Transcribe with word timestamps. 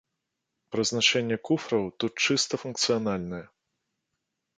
Прызначэнне 0.75 1.37
куфраў 1.49 1.83
тут 2.03 2.13
чыста 2.29 2.59
функцыянальнае. 2.63 3.43